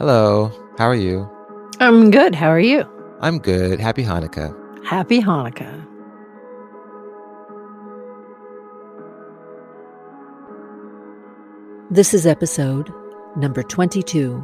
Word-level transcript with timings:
Hello, 0.00 0.50
how 0.78 0.86
are 0.86 0.94
you? 0.94 1.28
I'm 1.78 2.10
good. 2.10 2.34
How 2.34 2.48
are 2.48 2.58
you? 2.58 2.86
I'm 3.20 3.38
good. 3.38 3.78
Happy 3.78 4.02
Hanukkah. 4.02 4.48
Happy 4.82 5.20
Hanukkah. 5.20 5.86
This 11.90 12.14
is 12.14 12.26
episode 12.26 12.90
number 13.36 13.62
22. 13.62 14.42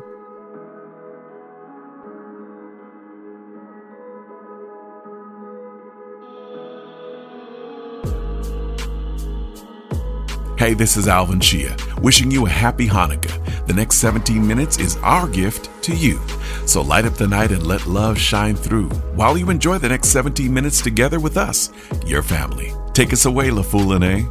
Hey, 10.58 10.74
this 10.74 10.98
is 10.98 11.08
Alvin 11.08 11.38
Shia, 11.38 12.02
wishing 12.02 12.30
you 12.30 12.44
a 12.44 12.50
happy 12.50 12.86
Hanukkah. 12.86 13.45
The 13.66 13.74
next 13.74 13.96
17 13.96 14.46
minutes 14.46 14.78
is 14.78 14.96
our 14.98 15.26
gift 15.26 15.70
to 15.82 15.94
you. 15.94 16.20
So 16.66 16.82
light 16.82 17.04
up 17.04 17.14
the 17.14 17.26
night 17.26 17.50
and 17.50 17.66
let 17.66 17.84
love 17.86 18.16
shine 18.16 18.54
through 18.54 18.90
while 19.16 19.36
you 19.36 19.50
enjoy 19.50 19.78
the 19.78 19.88
next 19.88 20.08
17 20.10 20.54
minutes 20.54 20.80
together 20.80 21.18
with 21.18 21.36
us, 21.36 21.72
your 22.06 22.22
family. 22.22 22.72
Take 22.92 23.12
us 23.12 23.24
away, 23.24 23.48
LaFoulin, 23.48 24.24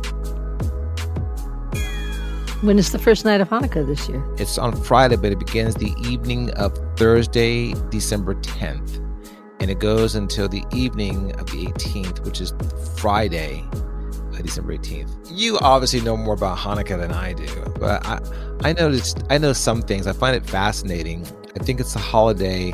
When 2.61 2.79
is 2.79 2.93
the 2.93 2.97
first 2.97 3.25
night 3.25 3.41
of 3.41 3.49
Hanukkah 3.49 3.85
this 3.85 4.07
year? 4.07 4.23
It's 4.37 4.57
on 4.57 4.73
Friday, 4.83 5.17
but 5.17 5.33
it 5.33 5.39
begins 5.39 5.75
the 5.75 5.93
evening 6.07 6.51
of 6.51 6.73
Thursday, 6.95 7.73
December 7.89 8.35
10th. 8.35 9.01
And 9.59 9.69
it 9.69 9.79
goes 9.79 10.15
until 10.15 10.47
the 10.47 10.63
evening 10.73 11.33
of 11.33 11.47
the 11.47 11.65
18th, 11.65 12.23
which 12.23 12.39
is 12.39 12.53
Friday, 12.95 13.65
December 14.45 14.77
18th. 14.77 15.31
You 15.31 15.57
obviously 15.59 16.01
know 16.01 16.17
more 16.17 16.33
about 16.33 16.57
Hanukkah 16.57 16.99
than 16.99 17.11
I 17.11 17.33
do, 17.33 17.47
but 17.79 18.05
I, 18.05 18.19
I 18.63 18.73
noticed 18.73 19.23
I 19.29 19.37
know 19.37 19.53
some 19.53 19.81
things. 19.81 20.07
I 20.07 20.13
find 20.13 20.35
it 20.35 20.45
fascinating. 20.45 21.25
I 21.59 21.63
think 21.63 21.79
it's 21.79 21.95
a 21.95 21.99
holiday 21.99 22.73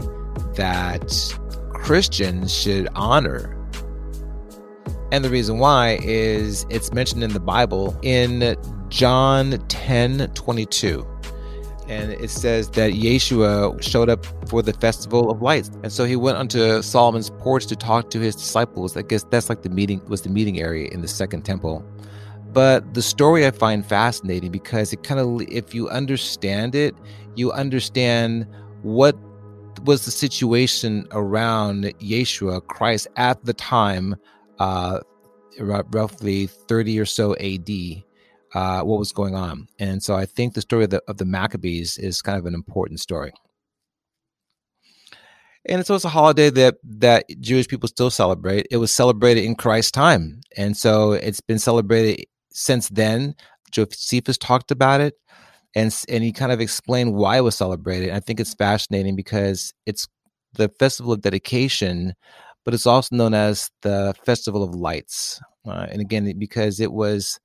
that 0.56 1.38
Christians 1.74 2.54
should 2.54 2.88
honor. 2.96 3.58
And 5.12 5.26
the 5.26 5.30
reason 5.30 5.60
why 5.60 6.00
is 6.02 6.66
it's 6.70 6.94
mentioned 6.94 7.24
in 7.24 7.34
the 7.34 7.40
Bible 7.40 7.98
in 8.02 8.56
John 8.90 9.58
10 9.68 10.32
22. 10.34 11.11
And 11.92 12.14
it 12.14 12.30
says 12.30 12.70
that 12.70 12.94
Yeshua 12.94 13.84
showed 13.84 14.10
up 14.10 14.26
for 14.48 14.62
the 14.62 14.72
festival 14.72 15.30
of 15.30 15.42
lights. 15.42 15.70
And 15.84 15.92
so 15.92 16.06
he 16.06 16.16
went 16.16 16.38
onto 16.38 16.82
Solomon's 16.82 17.32
porch 17.32 17.66
to 17.66 17.76
talk 17.76 18.10
to 18.12 18.20
his 18.22 18.34
disciples. 18.34 18.96
I 18.96 19.02
guess 19.02 19.26
that's 19.30 19.50
like 19.50 19.64
the 19.64 19.70
meeting 19.70 20.02
was 20.08 20.22
the 20.22 20.30
meeting 20.30 20.62
area 20.62 20.90
in 20.90 21.02
the 21.02 21.10
second 21.10 21.42
temple. 21.42 21.86
But 22.54 22.94
the 22.94 23.02
story 23.02 23.46
I 23.46 23.52
find 23.52 23.86
fascinating 23.86 24.52
because 24.52 24.94
it 24.94 25.04
kind 25.04 25.20
of 25.20 25.42
if 25.50 25.76
you 25.76 25.90
understand 25.90 26.76
it, 26.76 26.96
you 27.36 27.52
understand 27.52 28.48
what 28.84 29.18
was 29.84 30.06
the 30.06 30.12
situation 30.12 31.10
around 31.12 31.84
Yeshua 32.00 32.66
Christ 32.68 33.10
at 33.18 33.44
the 33.44 33.54
time, 33.54 34.16
uh, 34.60 35.02
roughly 35.60 36.48
30 36.48 36.98
or 37.02 37.06
so 37.06 37.36
AD 37.36 37.70
uh, 38.54 38.82
what 38.82 39.00
was 39.00 39.12
going 39.12 39.36
on. 39.36 39.68
And 39.80 40.04
so 40.04 40.16
I 40.16 40.26
think 40.26 40.54
the 40.54 40.62
story 40.62 40.86
of 40.86 40.90
the, 40.90 41.02
of 41.08 41.18
the 41.18 41.26
Maccabees 41.26 41.98
is 41.98 42.22
kind 42.22 42.38
of 42.38 42.46
an 42.46 42.54
important 42.54 43.00
story. 43.00 43.32
And 45.66 45.80
it's 45.80 45.90
a 45.90 46.10
holiday 46.10 46.50
that 46.50 46.78
that 46.84 47.26
Jewish 47.40 47.68
people 47.68 47.88
still 47.88 48.10
celebrate. 48.10 48.66
It 48.72 48.78
was 48.78 48.94
celebrated 48.94 49.44
in 49.44 49.54
Christ's 49.54 49.92
time, 49.92 50.42
and 50.58 50.76
so 50.76 51.12
it's 51.12 51.40
been 51.40 51.60
celebrated 51.60 52.26
since 52.52 52.90
then. 52.90 53.36
Josephus 53.72 54.40
talked 54.40 54.72
about 54.72 55.02
it, 55.02 55.14
and 55.76 55.96
and 56.10 56.24
he 56.24 56.32
kind 56.32 56.52
of 56.52 56.62
explained 56.62 57.14
why 57.14 57.38
it 57.38 57.42
was 57.42 57.56
celebrated. 57.56 58.10
I 58.10 58.20
think 58.20 58.40
it's 58.40 58.56
fascinating 58.56 59.16
because 59.16 59.72
it's 59.86 60.08
the 60.54 60.70
festival 60.80 61.14
of 61.14 61.22
dedication, 61.22 62.16
but 62.66 62.74
it's 62.74 62.88
also 62.88 63.16
known 63.16 63.36
as 63.36 63.70
the 63.84 64.16
festival 64.26 64.64
of 64.64 64.74
lights. 64.74 65.40
Uh, 65.64 65.86
and 65.92 66.02
again, 66.02 66.34
because 66.40 66.80
it 66.80 66.92
was 66.92 67.40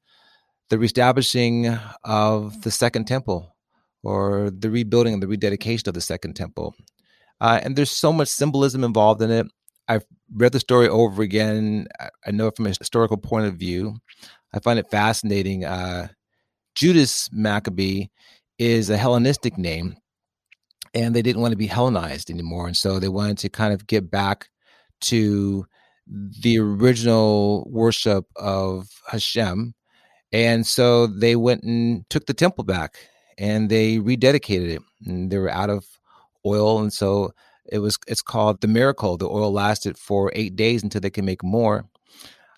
the 0.71 0.79
reestablishing 0.79 1.79
of 2.05 2.63
the 2.63 2.71
second 2.71 3.07
temple 3.07 3.57
or 4.03 4.51
the 4.51 4.71
rebuilding 4.71 5.15
and 5.15 5.23
the 5.23 5.29
rededication 5.29 5.89
of 5.89 5.95
the 5.95 6.01
second 6.01 6.35
temple. 6.35 6.75
Uh, 7.41 7.61
and 7.63 7.77
there's 7.77 7.91
so 7.91 8.13
much 8.13 8.29
symbolism 8.29 8.85
involved 8.85 9.21
in 9.23 9.31
it. 9.31 9.47
I've 9.89 10.05
read 10.35 10.53
the 10.53 10.61
story 10.61 10.89
over 10.89 11.23
again. 11.23 11.87
I 12.27 12.31
know 12.31 12.49
it 12.49 12.57
from 12.57 12.67
a 12.67 12.71
historical 12.71 13.17
point 13.17 13.47
of 13.47 13.55
view. 13.55 13.97
I 14.53 14.59
find 14.59 14.79
it 14.79 14.91
fascinating. 14.91 15.65
Uh, 15.65 16.09
Judas 16.75 17.29
Maccabee 17.33 18.07
is 18.59 18.91
a 18.91 18.97
Hellenistic 18.97 19.59
name, 19.59 19.97
and 20.95 21.15
they 21.15 21.23
didn't 21.23 21.43
want 21.43 21.53
to 21.53 21.59
be 21.59 21.67
Hellenized 21.67 22.31
anymore. 22.31 22.67
And 22.67 22.77
so 22.77 22.99
they 22.99 23.09
wanted 23.09 23.39
to 23.39 23.49
kind 23.49 23.73
of 23.73 23.87
get 23.87 24.11
back 24.11 24.49
to 25.03 25.67
the 26.07 26.59
original 26.59 27.69
worship 27.71 28.25
of 28.37 28.89
Hashem 29.09 29.75
and 30.33 30.67
so 30.67 31.07
they 31.07 31.37
went 31.37 31.63
and 31.63 32.09
took 32.11 32.27
the 32.27 32.35
temple 32.35 32.65
back 32.65 32.99
and 33.39 33.71
they 33.71 33.99
rededicated 33.99 34.69
it. 34.77 34.83
And 35.05 35.31
they 35.31 35.39
were 35.39 35.51
out 35.51 35.71
of 35.71 35.85
oil. 36.45 36.81
And 36.81 36.93
so 36.93 37.33
it 37.71 37.79
was 37.79 37.99
it's 38.07 38.23
called 38.23 38.61
the 38.61 38.69
miracle. 38.69 39.17
The 39.17 39.29
oil 39.29 39.53
lasted 39.53 39.99
for 39.99 40.33
eight 40.35 40.57
days 40.57 40.83
until 40.83 41.01
they 41.01 41.11
can 41.11 41.25
make 41.25 41.43
more. 41.43 41.87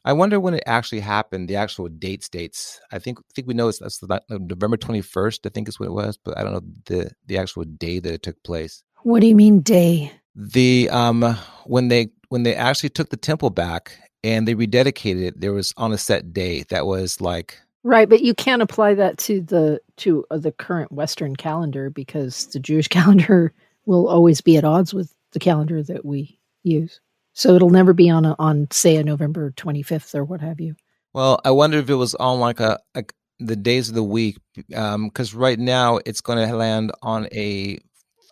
I 0.04 0.12
wonder 0.12 0.40
when 0.40 0.54
it 0.54 0.62
actually 0.64 1.00
happened, 1.00 1.48
the 1.48 1.56
actual 1.56 1.88
date 1.88 2.24
states. 2.24 2.80
I 2.92 2.98
think 2.98 3.18
I 3.18 3.22
think 3.34 3.46
we 3.46 3.54
know 3.54 3.68
it's 3.68 3.78
that's 3.78 3.98
the, 3.98 4.22
November 4.30 4.76
21st, 4.76 5.40
I 5.44 5.48
think 5.50 5.68
is 5.68 5.78
what 5.78 5.86
it 5.86 5.92
was, 5.92 6.16
but 6.16 6.38
I 6.38 6.42
don't 6.42 6.52
know 6.52 6.62
the 6.86 7.10
the 7.26 7.38
actual 7.38 7.64
day 7.64 7.98
that 7.98 8.14
it 8.14 8.22
took 8.22 8.42
place. 8.42 8.82
What 9.02 9.20
do 9.20 9.26
you 9.26 9.36
mean 9.36 9.60
day? 9.60 10.12
The 10.34 10.88
um 10.90 11.36
when 11.64 11.88
they 11.88 12.08
when 12.28 12.42
they 12.42 12.54
actually 12.54 12.90
took 12.90 13.10
the 13.10 13.16
temple 13.16 13.50
back 13.50 13.98
and 14.24 14.46
they 14.46 14.54
rededicated 14.54 15.22
it. 15.22 15.40
There 15.40 15.52
was 15.52 15.72
on 15.76 15.92
a 15.92 15.98
set 15.98 16.32
day 16.32 16.64
that 16.70 16.86
was 16.86 17.20
like 17.20 17.58
right, 17.82 18.08
but 18.08 18.20
you 18.22 18.34
can't 18.34 18.62
apply 18.62 18.94
that 18.94 19.18
to 19.18 19.40
the 19.40 19.80
to 19.98 20.24
uh, 20.30 20.38
the 20.38 20.52
current 20.52 20.92
Western 20.92 21.36
calendar 21.36 21.90
because 21.90 22.46
the 22.46 22.60
Jewish 22.60 22.88
calendar 22.98 23.52
will 23.86 24.08
always 24.08 24.40
be 24.40 24.56
at 24.56 24.64
odds 24.64 24.92
with 24.92 25.14
the 25.32 25.38
calendar 25.38 25.82
that 25.82 26.04
we 26.04 26.38
use. 26.62 27.00
So 27.32 27.54
it'll 27.54 27.70
never 27.70 27.92
be 27.92 28.10
on 28.10 28.24
a, 28.24 28.34
on 28.38 28.68
say 28.70 28.96
a 28.96 29.04
November 29.04 29.52
twenty 29.52 29.82
fifth 29.82 30.14
or 30.14 30.24
what 30.24 30.40
have 30.40 30.60
you. 30.60 30.74
Well, 31.14 31.40
I 31.44 31.50
wonder 31.50 31.78
if 31.78 31.88
it 31.88 31.94
was 31.94 32.14
on 32.16 32.40
like 32.40 32.60
a, 32.60 32.78
a 32.94 33.04
the 33.38 33.56
days 33.56 33.88
of 33.88 33.94
the 33.94 34.02
week 34.02 34.38
because 34.54 35.34
um, 35.34 35.40
right 35.40 35.58
now 35.58 35.98
it's 36.04 36.20
going 36.20 36.46
to 36.46 36.56
land 36.56 36.92
on 37.02 37.28
a 37.32 37.78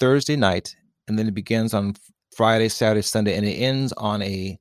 Thursday 0.01 0.37
night 0.37 0.75
and 1.09 1.19
then 1.19 1.29
it 1.29 1.35
begins 1.35 1.75
on 1.75 1.95
Friday, 2.37 2.69
Saturday, 2.69 3.03
Sunday, 3.03 3.37
and 3.37 3.47
it 3.47 3.53
ends 3.53 3.93
on 3.93 4.21
a 4.23 4.59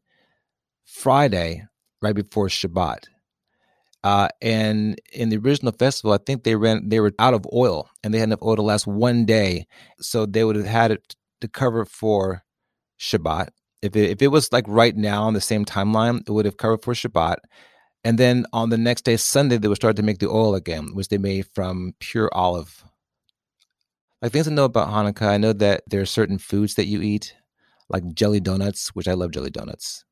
Friday 0.96 1.68
right 2.02 2.16
before 2.16 2.48
Shabbat. 2.48 3.06
Uh, 4.04 4.30
and 4.42 5.00
in 5.12 5.30
the 5.30 5.38
original 5.38 5.74
festival, 5.74 6.14
I 6.14 6.20
think 6.26 6.44
they 6.44 6.56
ran 6.56 6.88
they 6.90 7.00
were 7.00 7.12
out 7.20 7.34
of 7.34 7.46
oil 7.52 7.90
and 8.04 8.14
they 8.14 8.20
had 8.20 8.30
enough 8.30 8.42
oil 8.42 8.56
to 8.56 8.62
last 8.62 8.88
one 8.88 9.26
day, 9.26 9.68
so 10.00 10.26
they 10.26 10.44
would 10.44 10.56
have 10.56 10.66
had 10.66 10.92
it 10.92 11.16
to 11.42 11.48
cover 11.48 11.86
for 11.86 12.44
Shabbat. 13.00 13.50
If 13.82 13.96
it, 13.96 14.10
if 14.10 14.22
it 14.22 14.30
was 14.30 14.52
like 14.54 14.66
right 14.68 14.96
now 14.96 15.24
on 15.24 15.34
the 15.34 15.42
same 15.42 15.66
timeline, 15.66 16.22
it 16.28 16.32
would 16.32 16.46
have 16.46 16.58
covered 16.58 16.84
for 16.84 16.94
Shabbat. 16.94 17.38
And 18.04 18.18
then 18.18 18.46
on 18.54 18.70
the 18.70 18.78
next 18.78 19.04
day, 19.04 19.18
Sunday, 19.18 19.58
they 19.58 19.68
would 19.68 19.78
start 19.78 19.98
to 19.98 20.04
make 20.04 20.20
the 20.20 20.30
oil 20.30 20.56
again, 20.56 20.94
which 20.94 21.10
they 21.10 21.18
made 21.18 21.48
from 21.54 21.94
pure 22.00 22.30
olive. 22.32 22.84
Like 24.22 24.32
things 24.32 24.48
I 24.48 24.52
know 24.52 24.66
about 24.66 24.90
Hanukkah, 24.90 25.28
I 25.28 25.38
know 25.38 25.54
that 25.54 25.84
there 25.88 26.02
are 26.02 26.06
certain 26.06 26.38
foods 26.38 26.76
that 26.76 26.88
you 26.88 27.02
eat, 27.02 27.36
like 27.90 28.14
jelly 28.14 28.40
donuts, 28.40 28.90
which 28.96 29.08
I 29.08 29.14
love 29.14 29.32
jelly 29.32 29.50
donuts 29.50 30.05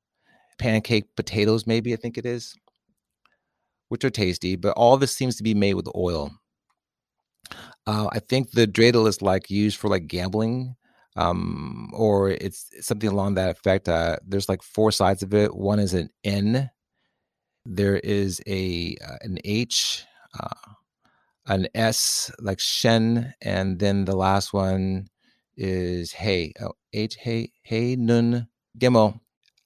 pancake 0.64 1.14
potatoes, 1.18 1.68
maybe 1.68 1.92
I 1.92 1.98
think 1.98 2.18
it 2.18 2.26
is, 2.26 2.56
which 3.90 4.06
are 4.06 4.10
tasty. 4.10 4.56
But 4.56 4.74
all 4.78 4.96
this 4.96 5.14
seems 5.14 5.36
to 5.36 5.44
be 5.44 5.54
made 5.54 5.74
with 5.74 5.94
oil. 5.94 6.32
Uh, 7.86 8.08
I 8.14 8.20
think 8.20 8.52
the 8.52 8.66
dreidel 8.66 9.10
is 9.10 9.22
like 9.22 9.50
used 9.50 9.78
for 9.78 9.90
like 9.90 10.08
gambling, 10.08 10.76
um, 11.18 11.92
or 11.94 12.30
it's 12.30 12.70
something 12.80 13.10
along 13.10 13.34
that 13.34 13.50
effect. 13.50 13.90
Uh, 13.90 14.16
there's 14.26 14.48
like 14.48 14.64
four 14.64 14.94
sides 14.94 15.22
of 15.22 15.34
it. 15.34 15.54
One 15.54 15.80
is 15.80 15.94
an 15.94 16.10
N. 16.24 16.70
There 17.66 17.98
is 17.98 18.42
a 18.48 18.96
uh, 19.06 19.18
an 19.20 19.40
H, 19.44 20.06
uh, 20.40 20.72
an 21.48 21.68
S 21.76 22.32
like 22.40 22.62
Shen, 22.62 23.34
and 23.42 23.80
then 23.80 24.06
the 24.06 24.16
last 24.16 24.54
one 24.54 25.08
is 25.58 26.14
Hey. 26.14 26.54
Oh, 26.62 26.72
H 26.94 27.18
Hey 27.20 27.52
Hey 27.64 27.98
Nun 27.98 28.48
Gimel. 28.80 29.20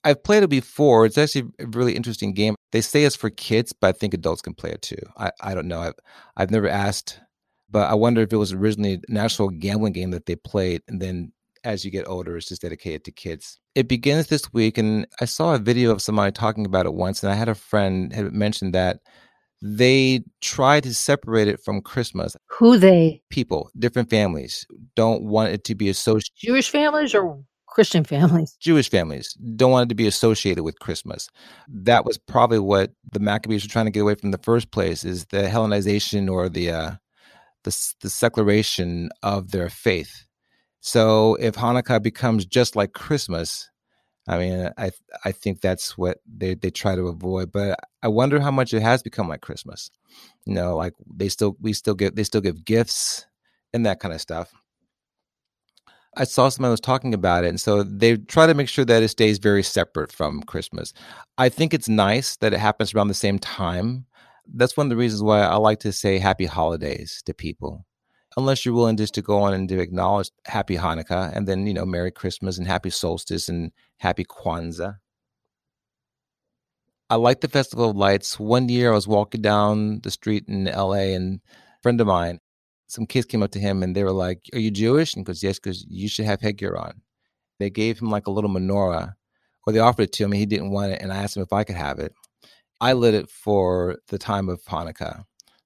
I've 0.04 0.24
played 0.24 0.44
it 0.44 0.50
before. 0.50 1.06
It's 1.06 1.18
actually 1.18 1.50
a 1.60 1.68
really 1.68 1.96
interesting 1.96 2.34
game. 2.34 2.56
They 2.72 2.82
say 2.82 3.04
it's 3.04 3.16
for 3.16 3.30
kids, 3.30 3.74
but 3.74 3.88
I 3.88 3.92
think 3.92 4.14
adults 4.14 4.42
can 4.42 4.54
play 4.54 4.72
it 4.72 4.82
too. 4.82 5.02
I, 5.18 5.32
I 5.42 5.54
don't 5.54 5.68
know. 5.68 5.80
I've 5.80 5.96
I've 6.36 6.52
never 6.52 6.68
asked, 6.68 7.20
but 7.70 7.90
I 7.90 7.94
wonder 7.94 8.22
if 8.22 8.32
it 8.32 8.38
was 8.38 8.54
originally 8.54 9.02
an 9.08 9.18
actual 9.18 9.50
gambling 9.50 9.94
game 9.94 10.12
that 10.12 10.26
they 10.26 10.36
played, 10.36 10.82
and 10.88 11.02
then 11.02 11.32
as 11.64 11.84
you 11.84 11.92
get 11.92 12.08
older, 12.08 12.38
it's 12.38 12.48
just 12.48 12.62
dedicated 12.62 13.04
to 13.06 13.12
kids. 13.12 13.60
It 13.76 13.88
begins 13.88 14.28
this 14.28 14.54
week, 14.54 14.78
and 14.78 15.08
I 15.20 15.26
saw 15.26 15.54
a 15.54 15.60
video 15.60 15.92
of 15.92 16.02
somebody 16.02 16.32
talking 16.32 16.66
about 16.66 16.86
it 16.86 16.94
once, 16.94 17.24
and 17.24 17.32
I 17.32 17.36
had 17.36 17.50
a 17.50 17.56
friend 17.56 18.14
had 18.14 18.32
mentioned 18.32 18.74
that 18.74 19.00
they 19.62 20.24
try 20.42 20.80
to 20.80 20.94
separate 20.94 21.48
it 21.48 21.60
from 21.64 21.82
Christmas. 21.82 22.38
Who 22.58 22.78
they? 22.78 23.22
People, 23.30 23.70
different 23.78 24.10
families, 24.10 24.66
don't 24.96 25.24
want 25.24 25.52
it 25.52 25.64
to 25.66 25.76
be 25.76 25.90
associated. 25.90 26.32
Jewish 26.38 26.70
families 26.70 27.14
or 27.16 27.40
Christian 27.78 28.04
families? 28.04 28.58
Jewish 28.60 28.90
families 28.90 29.36
don't 29.56 29.70
want 29.70 29.86
it 29.86 29.90
to 29.90 29.96
be 29.96 30.08
associated 30.08 30.64
with 30.64 30.80
Christmas. 30.80 31.30
That 31.68 32.06
was 32.06 32.18
probably 32.18 32.58
what 32.58 32.94
the 33.12 33.20
Maccabees 33.20 33.64
were 33.64 33.70
trying 33.70 33.86
to 33.86 33.92
get 33.92 34.00
away 34.00 34.16
from 34.16 34.30
in 34.30 34.32
the 34.32 34.40
first 34.40 34.72
place: 34.72 35.04
is 35.04 35.26
the 35.26 35.44
Hellenization 35.44 36.28
or 36.28 36.50
the 36.50 36.72
uh, 36.72 36.92
the, 37.66 37.94
the 38.02 38.10
secularization 38.10 39.10
of 39.22 39.52
their 39.52 39.70
faith. 39.70 40.24
So 40.80 41.36
if 41.36 41.54
Hanukkah 41.54 42.02
becomes 42.02 42.48
just 42.48 42.76
like 42.76 42.94
Christmas, 42.94 43.70
I 44.28 44.40
mean, 44.40 44.72
I 44.76 44.90
I 45.24 45.32
think 45.32 45.62
that's 45.62 45.96
what 46.00 46.18
they 46.26 46.56
they 46.56 46.72
try 46.72 46.96
to 46.96 47.10
avoid. 47.10 47.52
But 47.52 47.80
I 48.02 48.08
wonder 48.08 48.40
how 48.40 48.50
much 48.50 48.74
it 48.74 48.82
has 48.82 49.04
become 49.04 49.30
like 49.30 49.42
Christmas. 49.42 49.92
You 50.48 50.56
know, 50.56 50.76
like 50.76 50.94
they 51.06 51.30
still 51.30 51.56
we 51.62 51.74
still 51.74 51.94
get 51.94 52.16
they 52.16 52.24
still 52.24 52.42
give 52.42 52.66
gifts 52.66 53.28
and 53.72 53.86
that 53.86 54.00
kind 54.00 54.16
of 54.16 54.20
stuff. 54.20 54.52
I 56.20 56.24
saw 56.24 56.50
someone 56.50 56.72
was 56.72 56.80
talking 56.80 57.14
about 57.14 57.44
it, 57.44 57.50
and 57.50 57.62
so 57.62 57.84
they 57.84 58.18
try 58.18 58.48
to 58.48 58.56
make 58.56 58.68
sure 58.68 58.86
that 58.86 59.04
it 59.04 59.10
stays 59.10 59.38
very 59.38 59.62
separate 59.62 60.12
from 60.12 60.42
Christmas. 60.44 60.92
I 61.38 61.50
think 61.50 61.74
it's 61.74 61.88
nice 61.88 62.36
that 62.38 62.54
it 62.54 62.60
happens 62.60 62.94
around 62.94 63.10
the 63.10 63.14
same 63.14 63.38
time. 63.38 64.06
That's 64.52 64.76
one 64.76 64.88
of 64.88 64.90
the 64.90 64.98
reasons 64.98 65.22
why 65.22 65.42
I 65.42 65.56
like 65.56 65.80
to 65.82 65.92
say 65.92 66.18
Happy 66.18 66.46
Holidays 66.46 67.22
to 67.26 67.34
people 67.34 67.86
unless 68.38 68.64
you're 68.64 68.76
willing 68.76 68.96
just 68.96 69.16
to 69.16 69.22
go 69.22 69.40
on 69.40 69.54
and 69.54 69.68
to 69.68 69.80
acknowledge 69.80 70.30
Happy 70.46 70.78
Hanukkah 70.78 71.36
and 71.36 71.48
then, 71.48 71.66
you 71.66 71.74
know, 71.74 71.86
Merry 71.86 72.12
Christmas 72.12 72.60
and 72.60 72.68
Happy 72.68 72.92
Solstice 72.92 73.50
and 73.50 73.72
Happy 73.98 74.24
Kwanzaa. 74.24 74.98
I 77.10 77.16
like 77.16 77.42
the 77.42 77.48
Festival 77.48 77.90
of 77.90 77.96
Lights. 77.96 78.40
One 78.40 78.70
year 78.70 78.92
I 78.92 78.96
was 78.96 79.08
walking 79.08 79.42
down 79.42 80.02
the 80.02 80.12
street 80.12 80.46
in 80.48 80.66
LA 80.66 81.16
and 81.16 81.42
a 81.56 81.82
friend 81.82 82.00
of 82.00 82.08
mine, 82.08 82.40
some 82.88 83.06
kids 83.06 83.26
came 83.26 83.44
up 83.44 83.52
to 83.52 83.60
him 83.60 83.84
and 83.84 83.96
they 83.96 84.04
were 84.04 84.12
like, 84.12 84.42
Are 84.54 84.60
you 84.60 84.72
Jewish? 84.72 85.14
And 85.14 85.22
he 85.22 85.26
goes, 85.26 85.44
Yes, 85.44 85.60
because 85.60 85.86
you 85.90 86.08
should 86.08 86.26
have 86.26 86.42
headgear 86.42 86.76
on. 86.76 87.02
They 87.60 87.70
gave 87.70 88.00
him 88.00 88.10
like 88.10 88.28
a 88.28 88.32
little 88.32 88.50
menorah, 88.50 89.14
or 89.66 89.74
they 89.74 89.80
offered 89.80 90.04
it 90.04 90.14
to 90.14 90.24
him 90.24 90.32
and 90.32 90.40
he 90.40 90.46
didn't 90.46 90.72
want 90.72 90.94
it. 90.94 91.02
And 91.02 91.12
I 91.12 91.18
asked 91.18 91.38
him 91.38 91.44
if 91.44 91.54
I 91.54 91.64
could 91.64 91.76
have 91.76 92.00
it. 92.00 92.14
I 92.80 92.94
lit 92.94 93.14
it 93.14 93.30
for 93.30 93.98
the 94.08 94.18
time 94.18 94.50
of 94.50 94.64
Hanukkah. 94.64 95.24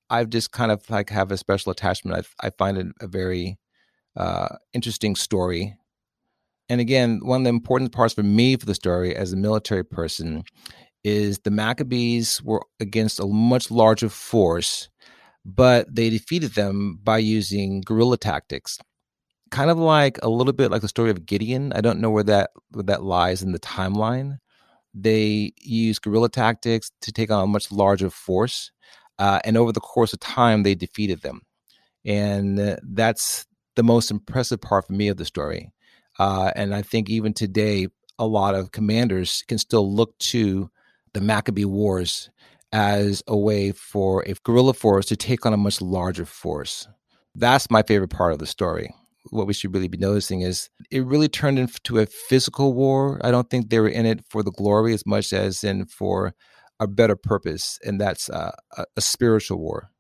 I've 0.09 0.29
just 0.29 0.51
kind 0.51 0.71
of 0.71 0.89
like 0.89 1.09
have 1.09 1.31
a 1.31 1.38
special 1.38 1.71
attachment. 1.71 2.25
I, 2.41 2.47
I 2.47 2.50
find 2.51 2.77
it 2.77 2.88
a 3.00 3.07
very 3.07 3.57
uh, 4.15 4.56
interesting 4.74 5.15
story. 5.15 5.75
And 6.69 6.79
again, 6.79 7.19
one 7.21 7.41
of 7.41 7.44
the 7.44 7.50
important 7.50 7.91
parts 7.91 8.13
for 8.13 8.24
me 8.24 8.56
for 8.56 8.65
the 8.65 8.75
story 8.75 9.15
as 9.15 9.33
a 9.33 9.38
military 9.38 9.83
person 9.83 10.44
is 11.03 11.39
the 11.39 11.51
Maccabees 11.51 12.41
were 12.44 12.63
against 12.79 13.19
a 13.19 13.25
much 13.25 13.71
larger 13.71 14.09
force, 14.09 14.89
but 15.45 15.93
they 15.93 16.09
defeated 16.09 16.53
them 16.53 16.99
by 17.03 17.17
using 17.17 17.81
guerrilla 17.81 18.17
tactics. 18.17 18.77
Kind 19.49 19.69
of 19.69 19.77
like 19.77 20.17
a 20.23 20.29
little 20.29 20.53
bit 20.53 20.71
like 20.71 20.81
the 20.81 20.88
story 20.88 21.11
of 21.11 21.25
Gideon. 21.25 21.73
I 21.73 21.81
don't 21.81 21.99
know 21.99 22.09
where 22.09 22.23
that 22.23 22.51
where 22.71 22.83
that 22.83 23.03
lies 23.03 23.43
in 23.43 23.51
the 23.51 23.59
timeline. 23.59 24.38
They 24.93 25.53
used 25.57 26.01
guerrilla 26.01 26.29
tactics 26.29 26.91
to 27.01 27.11
take 27.11 27.31
on 27.31 27.43
a 27.43 27.47
much 27.47 27.71
larger 27.71 28.09
force 28.09 28.71
uh, 29.21 29.39
and 29.43 29.55
over 29.55 29.71
the 29.71 29.79
course 29.79 30.13
of 30.13 30.19
time, 30.19 30.63
they 30.63 30.73
defeated 30.73 31.21
them. 31.21 31.41
And 32.03 32.59
uh, 32.59 32.77
that's 32.81 33.45
the 33.75 33.83
most 33.83 34.09
impressive 34.09 34.59
part 34.59 34.88
for 34.88 34.93
me 34.93 35.09
of 35.09 35.17
the 35.17 35.25
story. 35.25 35.71
Uh, 36.17 36.51
and 36.55 36.73
I 36.73 36.81
think 36.81 37.07
even 37.07 37.31
today, 37.31 37.88
a 38.17 38.25
lot 38.25 38.55
of 38.55 38.71
commanders 38.71 39.43
can 39.47 39.59
still 39.59 39.93
look 39.93 40.17
to 40.17 40.71
the 41.13 41.21
Maccabee 41.21 41.65
Wars 41.65 42.31
as 42.71 43.23
a 43.27 43.38
way 43.38 43.71
for 43.71 44.23
a 44.23 44.33
guerrilla 44.44 44.73
force 44.73 45.06
to 45.07 45.15
take 45.15 45.45
on 45.45 45.53
a 45.53 45.57
much 45.57 45.81
larger 45.81 46.25
force. 46.25 46.88
That's 47.35 47.69
my 47.69 47.83
favorite 47.83 48.09
part 48.09 48.33
of 48.33 48.39
the 48.39 48.45
story. 48.45 48.94
What 49.29 49.47
we 49.47 49.53
should 49.53 49.73
really 49.73 49.88
be 49.88 49.97
noticing 49.97 50.41
is 50.41 50.69
it 50.89 51.06
really 51.06 51.29
turned 51.29 51.59
into 51.59 52.00
a 52.00 52.06
physical 52.06 52.73
war. 52.73 53.19
I 53.23 53.31
don't 53.31 53.50
think 53.50 53.69
they 53.69 53.79
were 53.79 53.88
in 53.88 54.06
it 54.06 54.21
for 54.29 54.41
the 54.41 54.51
glory 54.51 54.94
as 54.94 55.06
much 55.06 55.31
as 55.31 55.63
in 55.63 55.85
for 55.85 56.33
a 56.79 56.88
better 56.88 57.15
purpose, 57.15 57.77
and 57.83 58.01
that's 58.01 58.29
uh, 58.29 58.51
a, 58.75 58.85
a, 58.97 59.01
spiritual 59.01 59.59
war. 59.59 59.91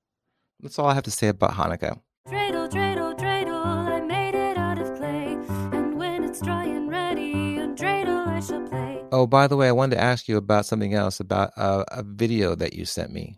That's 0.59 0.79
all 0.79 0.87
I 0.87 0.95
have 0.95 1.03
to 1.03 1.11
say 1.11 1.27
about 1.27 1.51
Hanukkah. 1.51 1.99
Oh, 9.21 9.27
by 9.27 9.45
the 9.45 9.55
way, 9.55 9.67
I 9.67 9.71
wanted 9.71 9.97
to 9.97 10.01
ask 10.01 10.27
you 10.27 10.35
about 10.35 10.65
something 10.65 10.95
else 10.95 11.19
about 11.19 11.51
uh, 11.55 11.83
a 11.91 12.01
video 12.01 12.55
that 12.55 12.73
you 12.73 12.85
sent 12.85 13.13
me. 13.13 13.37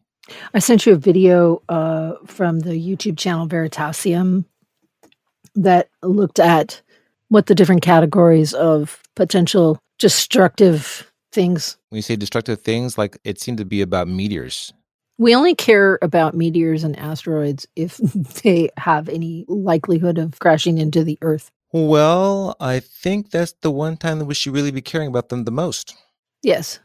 I 0.53 0.59
sent 0.59 0.85
you 0.85 0.94
a 0.94 0.97
video 0.97 1.62
uh, 1.68 2.13
from 2.25 2.62
the 2.62 2.71
YouTube 2.71 3.18
channel 3.18 3.50
Veritasium 3.50 4.45
that 5.56 5.89
looked 6.01 6.39
at 6.39 6.81
what 7.27 7.47
the 7.47 7.53
different 7.56 7.81
categories 7.81 8.53
of 8.53 9.03
potential 9.18 9.77
destructive 10.00 11.12
things. 11.33 11.75
When 11.89 11.97
you 11.97 12.01
say 12.01 12.15
destructive 12.15 12.62
things, 12.62 12.97
like 12.97 13.18
it 13.25 13.41
seemed 13.41 13.57
to 13.57 13.65
be 13.65 13.81
about 13.81 14.07
meteors. 14.07 14.71
We 15.18 15.36
only 15.36 15.53
care 15.53 16.00
about 16.01 16.33
meteors 16.33 16.86
and 16.86 16.97
asteroids 16.97 17.68
if 17.75 17.97
they 18.44 18.69
have 18.77 19.09
any 19.09 19.44
likelihood 19.50 20.18
of 20.18 20.39
crashing 20.39 20.77
into 20.77 21.03
the 21.03 21.18
Earth. 21.21 21.51
Well, 21.74 22.56
I 22.60 22.80
think 22.80 23.31
that's 23.31 23.54
the 23.62 23.72
one 23.72 23.98
time 23.98 24.20
that 24.20 24.25
we 24.25 24.36
should 24.36 24.54
really 24.54 24.72
be 24.72 24.81
caring 24.81 25.10
about 25.10 25.30
them 25.30 25.44
the 25.44 25.52
most. 25.52 25.96
Yes, 26.42 26.80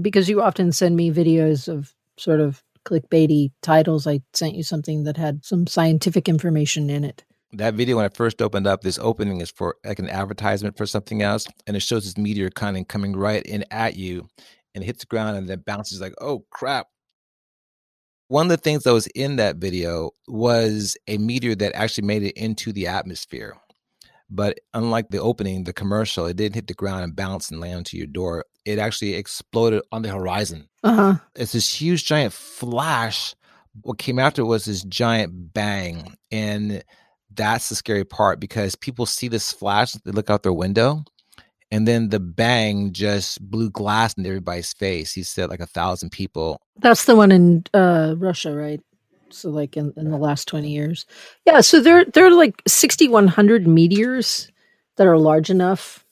because 0.00 0.28
you 0.28 0.42
often 0.42 0.72
send 0.72 0.96
me 0.96 1.12
videos 1.12 1.68
of 1.68 1.94
sort 2.16 2.40
of 2.40 2.62
clickbaity 2.84 3.52
titles. 3.62 4.06
I 4.06 4.22
sent 4.32 4.56
you 4.56 4.62
something 4.62 5.04
that 5.04 5.16
had 5.16 5.44
some 5.44 5.66
scientific 5.66 6.28
information 6.28 6.90
in 6.90 7.04
it 7.04 7.24
that 7.52 7.74
video 7.74 7.96
when 7.96 8.04
I 8.04 8.10
first 8.10 8.40
opened 8.40 8.66
up, 8.66 8.82
this 8.82 8.98
opening 8.98 9.40
is 9.40 9.50
for 9.50 9.76
like 9.84 9.98
an 9.98 10.08
advertisement 10.08 10.76
for 10.76 10.86
something 10.86 11.22
else, 11.22 11.46
and 11.66 11.76
it 11.76 11.80
shows 11.80 12.04
this 12.04 12.16
meteor 12.16 12.50
kind 12.50 12.76
of 12.76 12.88
coming 12.88 13.14
right 13.14 13.42
in 13.42 13.64
at 13.70 13.96
you, 13.96 14.28
and 14.74 14.84
it 14.84 14.86
hits 14.86 15.00
the 15.00 15.06
ground 15.06 15.36
and 15.36 15.48
then 15.48 15.62
bounces 15.66 16.00
like, 16.00 16.14
oh 16.20 16.44
crap. 16.50 16.86
One 18.28 18.46
of 18.46 18.50
the 18.50 18.56
things 18.56 18.84
that 18.84 18.92
was 18.92 19.08
in 19.08 19.36
that 19.36 19.56
video 19.56 20.12
was 20.28 20.96
a 21.08 21.18
meteor 21.18 21.56
that 21.56 21.74
actually 21.74 22.06
made 22.06 22.22
it 22.22 22.36
into 22.36 22.72
the 22.72 22.86
atmosphere. 22.86 23.56
But 24.30 24.60
unlike 24.74 25.08
the 25.08 25.20
opening, 25.20 25.64
the 25.64 25.72
commercial, 25.72 26.26
it 26.26 26.36
didn't 26.36 26.54
hit 26.54 26.68
the 26.68 26.74
ground 26.74 27.02
and 27.02 27.16
bounce 27.16 27.50
and 27.50 27.60
land 27.60 27.86
to 27.86 27.96
your 27.96 28.06
door. 28.06 28.44
It 28.64 28.78
actually 28.78 29.14
exploded 29.14 29.82
on 29.90 30.02
the 30.02 30.10
horizon. 30.10 30.68
Uh-huh. 30.84 31.16
It's 31.34 31.52
this 31.52 31.74
huge, 31.74 32.04
giant 32.04 32.32
flash. 32.32 33.34
What 33.82 33.98
came 33.98 34.18
after 34.18 34.44
was 34.44 34.64
this 34.66 34.82
giant 34.84 35.52
bang. 35.52 36.14
And 36.30 36.84
that's 37.34 37.68
the 37.68 37.74
scary 37.74 38.04
part 38.04 38.38
because 38.40 38.76
people 38.76 39.06
see 39.06 39.28
this 39.28 39.52
flash, 39.52 39.92
they 39.92 40.12
look 40.12 40.30
out 40.30 40.42
their 40.42 40.52
window, 40.52 41.04
and 41.70 41.86
then 41.86 42.08
the 42.08 42.20
bang 42.20 42.92
just 42.92 43.40
blew 43.48 43.70
glass 43.70 44.14
in 44.14 44.26
everybody's 44.26 44.72
face. 44.72 45.12
He 45.12 45.22
said 45.22 45.50
like 45.50 45.60
a 45.60 45.66
thousand 45.66 46.10
people. 46.10 46.60
That's 46.76 47.04
the 47.04 47.16
one 47.16 47.32
in 47.32 47.64
uh, 47.74 48.14
Russia, 48.16 48.54
right? 48.54 48.80
So 49.32 49.50
like 49.50 49.76
in, 49.76 49.92
in 49.96 50.10
the 50.10 50.18
last 50.18 50.48
20 50.48 50.68
years. 50.68 51.06
Yeah, 51.46 51.60
so 51.60 51.80
there 51.80 52.04
there 52.04 52.26
are 52.26 52.30
like 52.30 52.62
6100 52.66 53.66
meteors 53.66 54.50
that 54.96 55.06
are 55.06 55.18
large 55.18 55.50
enough 55.50 56.04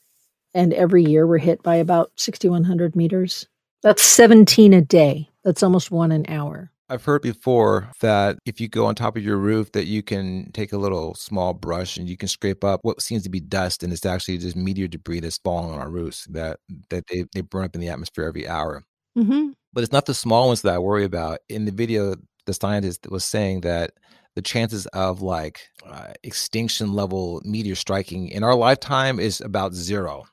and 0.54 0.72
every 0.72 1.04
year 1.04 1.26
we're 1.26 1.38
hit 1.38 1.62
by 1.62 1.76
about 1.76 2.10
6100 2.16 2.96
meters. 2.96 3.46
That's 3.82 4.02
17 4.02 4.72
a 4.72 4.80
day. 4.80 5.28
That's 5.44 5.62
almost 5.62 5.90
one 5.90 6.10
an 6.10 6.25
hour. 6.28 6.72
I've 6.90 7.04
heard 7.04 7.22
before 7.22 7.90
that 8.00 8.38
if 8.46 8.60
you 8.60 8.68
go 8.68 8.87
on 8.87 8.94
top 8.94 9.16
of 9.16 9.22
your 9.22 9.37
roof, 9.37 9.72
that 9.72 9.84
you 9.84 10.02
can 10.02 10.50
take 10.52 10.72
a 10.72 10.78
little 10.78 11.14
small 11.14 11.52
brush 11.52 11.98
and 11.98 12.08
you 12.08 12.16
can 12.16 12.28
scrape 12.28 12.64
up 12.64 12.80
what 12.82 13.02
seems 13.02 13.22
to 13.25 13.28
be 13.28 13.40
dust, 13.40 13.82
and 13.82 13.92
it's 13.92 14.06
actually 14.06 14.38
just 14.38 14.56
meteor 14.56 14.88
debris 14.88 15.20
that's 15.20 15.38
falling 15.38 15.70
on 15.70 15.78
our 15.78 15.90
roofs 15.90 16.25
that 16.30 16.60
that 16.88 17.04
they, 17.08 17.26
they 17.34 17.42
burn 17.42 17.64
up 17.64 17.75
in 17.75 17.82
the 17.82 17.90
atmosphere 17.90 18.25
every 18.25 18.48
hour. 18.48 18.84
Mm-hmm. 19.16 19.50
But 19.75 19.84
it's 19.84 19.92
not 19.92 20.06
the 20.06 20.14
small 20.14 20.48
ones 20.48 20.62
that 20.62 20.75
I 20.75 20.78
worry 20.78 21.04
about. 21.04 21.40
In 21.50 21.66
the 21.66 21.72
video, 21.72 22.16
the 22.48 22.54
scientist 22.54 23.06
was 23.10 23.24
saying 23.24 23.60
that 23.60 23.92
the 24.34 24.42
chances 24.42 24.86
of 24.86 25.22
like 25.22 25.60
uh, 25.86 26.12
extinction 26.24 26.92
level 26.92 27.40
meteor 27.44 27.74
striking 27.74 28.28
in 28.28 28.42
our 28.42 28.54
lifetime 28.54 29.20
is 29.20 29.40
about 29.40 29.74
zero, 29.74 30.24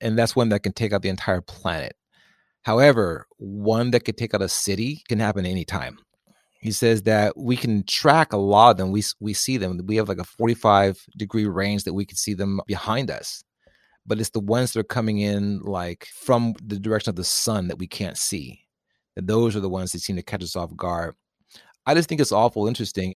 and 0.00 0.18
that's 0.18 0.36
one 0.36 0.48
that 0.50 0.62
can 0.62 0.72
take 0.72 0.92
out 0.92 1.02
the 1.02 1.08
entire 1.08 1.40
planet. 1.40 1.94
However, 2.62 3.26
one 3.38 3.90
that 3.90 4.04
could 4.04 4.16
take 4.16 4.34
out 4.34 4.42
a 4.42 4.48
city 4.48 5.02
can 5.08 5.18
happen 5.18 5.44
anytime. 5.44 5.98
He 6.60 6.72
says 6.72 7.02
that 7.02 7.36
we 7.36 7.56
can 7.56 7.82
track 7.84 8.32
a 8.32 8.36
lot 8.36 8.72
of 8.72 8.76
them. 8.76 8.92
We 8.92 9.02
we 9.18 9.32
see 9.32 9.56
them. 9.56 9.80
We 9.86 9.96
have 9.96 10.08
like 10.08 10.18
a 10.18 10.24
45 10.24 11.02
degree 11.16 11.46
range 11.46 11.84
that 11.84 11.94
we 11.94 12.04
can 12.04 12.16
see 12.16 12.34
them 12.34 12.60
behind 12.66 13.10
us. 13.10 13.42
But 14.06 14.20
it's 14.20 14.30
the 14.30 14.40
ones 14.40 14.72
that 14.72 14.80
are 14.80 14.84
coming 14.84 15.18
in 15.18 15.60
like 15.60 16.06
from 16.14 16.54
the 16.62 16.78
direction 16.78 17.10
of 17.10 17.16
the 17.16 17.24
sun 17.24 17.68
that 17.68 17.78
we 17.78 17.86
can't 17.86 18.18
see. 18.18 18.60
And 19.16 19.26
those 19.26 19.56
are 19.56 19.60
the 19.60 19.68
ones 19.68 19.92
that 19.92 20.00
seem 20.00 20.16
to 20.16 20.22
catch 20.22 20.42
us 20.42 20.56
off 20.56 20.76
guard. 20.76 21.14
I 21.90 21.94
just 21.94 22.08
think 22.08 22.20
it's 22.20 22.30
awful 22.30 22.68
interesting. 22.68 23.16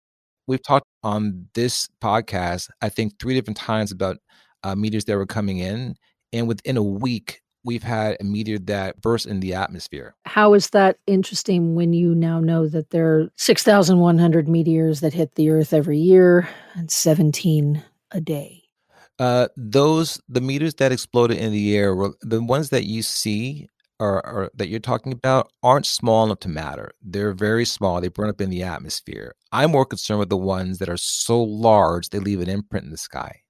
We've 0.46 0.62
talked 0.62 0.86
on 1.02 1.48
this 1.54 1.88
podcast, 2.00 2.68
I 2.80 2.88
think, 2.88 3.18
three 3.18 3.34
different 3.34 3.56
times 3.56 3.90
about 3.90 4.18
uh, 4.62 4.76
meters 4.76 5.06
that 5.06 5.16
were 5.16 5.26
coming 5.26 5.58
in. 5.58 5.96
And 6.32 6.46
within 6.46 6.76
a 6.76 6.82
week, 6.82 7.40
we've 7.64 7.82
had 7.82 8.16
a 8.20 8.24
meteor 8.24 8.60
that 8.60 9.00
burst 9.00 9.26
in 9.26 9.40
the 9.40 9.54
atmosphere. 9.54 10.14
How 10.24 10.54
is 10.54 10.70
that 10.70 10.98
interesting 11.08 11.74
when 11.74 11.92
you 11.92 12.14
now 12.14 12.38
know 12.38 12.68
that 12.68 12.90
there 12.90 13.12
are 13.12 13.28
6,100 13.34 14.46
meteors 14.46 15.00
that 15.00 15.14
hit 15.14 15.34
the 15.34 15.50
Earth 15.50 15.72
every 15.72 15.98
year 15.98 16.48
and 16.74 16.92
17 16.92 17.82
a 18.12 18.20
day? 18.20 18.62
Uh, 19.18 19.48
those 19.56 20.20
the 20.28 20.40
meteors 20.40 20.74
that 20.74 20.92
exploded 20.92 21.38
in 21.38 21.50
the 21.50 21.76
air 21.76 21.96
were 21.96 22.14
the 22.20 22.40
ones 22.40 22.70
that 22.70 22.84
you 22.84 23.02
see 23.02 23.68
or, 24.00 24.50
that 24.54 24.68
you're 24.68 24.80
talking 24.80 25.12
about 25.12 25.52
aren't 25.62 25.86
small 25.86 26.24
enough 26.24 26.40
to 26.40 26.48
matter. 26.48 26.92
They're 27.02 27.32
very 27.32 27.64
small. 27.64 28.00
They 28.00 28.08
burn 28.08 28.30
up 28.30 28.40
in 28.40 28.50
the 28.50 28.62
atmosphere. 28.62 29.34
I'm 29.52 29.72
more 29.72 29.84
concerned 29.84 30.20
with 30.20 30.30
the 30.30 30.36
ones 30.36 30.78
that 30.78 30.88
are 30.88 30.96
so 30.96 31.42
large 31.42 32.08
they 32.08 32.18
leave 32.18 32.40
an 32.40 32.48
imprint 32.48 32.86
in 32.86 32.90
the 32.90 32.96
sky, 32.96 33.42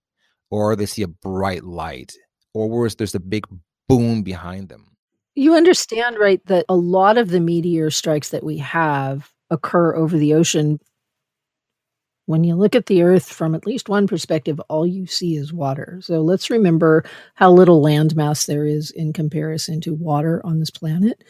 or 0.51 0.75
they 0.75 0.87
see 0.87 1.03
a 1.03 1.09
bright 1.09 1.65
light, 1.65 2.15
or 2.53 2.69
worse, 2.69 2.97
there's 2.97 3.15
a 3.15 3.21
big 3.21 3.47
boom 3.89 4.23
behind 4.23 4.69
them. 4.69 4.97
You 5.37 5.55
understand, 5.55 6.19
right, 6.19 6.45
that 6.47 6.67
a 6.69 6.75
lot 6.75 7.17
of 7.17 7.31
the 7.31 7.41
meteor 7.41 7.91
strikes 7.91 8.31
that 8.31 8.43
we 8.43 8.59
have 8.59 9.31
occur 9.51 9.95
over 9.95 10.19
the 10.19 10.35
ocean. 10.35 10.81
When 12.31 12.45
you 12.45 12.55
look 12.55 12.77
at 12.77 12.87
the 12.87 13.03
Earth 13.03 13.27
from 13.29 13.57
at 13.57 13.67
least 13.67 13.89
one 13.89 14.07
perspective, 14.07 14.61
all 14.69 14.87
you 14.87 15.05
see 15.05 15.35
is 15.35 15.53
water. 15.53 15.99
So 16.01 16.21
let's 16.21 16.49
remember 16.49 17.03
how 17.35 17.51
little 17.51 17.83
landmass 17.83 18.47
there 18.47 18.65
is 18.65 18.93
in 18.93 19.13
comparison 19.13 19.81
to 19.81 19.95
water 19.95 20.41
on 20.45 20.61
this 20.61 20.71
planet. 20.71 21.25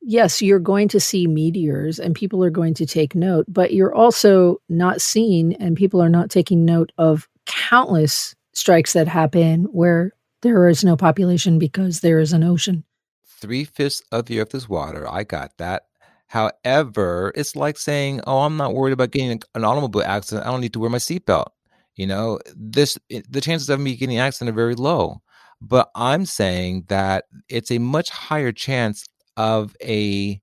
Yes, 0.00 0.40
you're 0.40 0.58
going 0.58 0.88
to 0.88 0.98
see 0.98 1.26
meteors 1.26 1.98
and 1.98 2.14
people 2.14 2.42
are 2.42 2.48
going 2.48 2.72
to 2.72 2.86
take 2.86 3.14
note, 3.14 3.44
but 3.48 3.74
you're 3.74 3.94
also 3.94 4.62
not 4.70 5.02
seeing 5.02 5.54
and 5.56 5.76
people 5.76 6.02
are 6.02 6.08
not 6.08 6.30
taking 6.30 6.64
note 6.64 6.90
of 6.96 7.28
countless 7.44 8.34
strikes 8.54 8.94
that 8.94 9.08
happen 9.08 9.64
where 9.64 10.12
there 10.40 10.70
is 10.70 10.82
no 10.82 10.96
population 10.96 11.58
because 11.58 12.00
there 12.00 12.18
is 12.18 12.32
an 12.32 12.42
ocean. 12.42 12.82
Three 13.26 13.64
fifths 13.64 14.02
of 14.10 14.24
the 14.24 14.40
earth 14.40 14.54
is 14.54 14.70
water. 14.70 15.06
I 15.06 15.22
got 15.22 15.58
that. 15.58 15.88
However, 16.28 17.32
it's 17.34 17.54
like 17.56 17.78
saying, 17.78 18.20
"Oh, 18.26 18.40
I'm 18.40 18.56
not 18.56 18.74
worried 18.74 18.92
about 18.92 19.12
getting 19.12 19.40
an 19.54 19.64
automobile 19.64 20.02
accident. 20.02 20.46
I 20.46 20.50
don't 20.50 20.60
need 20.60 20.72
to 20.72 20.80
wear 20.80 20.90
my 20.90 20.98
seatbelt." 20.98 21.46
You 21.94 22.06
know, 22.06 22.38
this 22.54 22.98
the 23.08 23.40
chances 23.40 23.70
of 23.70 23.80
me 23.80 23.96
getting 23.96 24.16
an 24.16 24.24
accident 24.24 24.50
are 24.50 24.56
very 24.56 24.74
low. 24.74 25.22
But 25.60 25.90
I'm 25.94 26.26
saying 26.26 26.84
that 26.88 27.24
it's 27.48 27.70
a 27.70 27.78
much 27.78 28.10
higher 28.10 28.52
chance 28.52 29.06
of 29.36 29.74
a 29.82 30.40